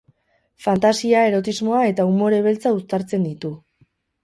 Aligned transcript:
Fantasia, 0.67 1.19
erotismoa 1.33 1.83
eta 1.91 2.07
umore 2.15 2.41
beltza 2.49 2.73
uztartzen 2.81 3.31
ditu. 3.31 3.55